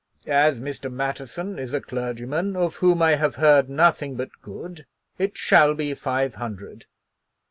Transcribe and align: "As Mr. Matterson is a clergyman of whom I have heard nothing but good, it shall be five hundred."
"As 0.25 0.59
Mr. 0.59 0.91
Matterson 0.91 1.59
is 1.59 1.75
a 1.75 1.79
clergyman 1.79 2.55
of 2.55 2.77
whom 2.77 3.03
I 3.03 3.17
have 3.17 3.35
heard 3.35 3.69
nothing 3.69 4.15
but 4.15 4.29
good, 4.41 4.87
it 5.19 5.37
shall 5.37 5.75
be 5.75 5.93
five 5.93 6.33
hundred." 6.33 6.87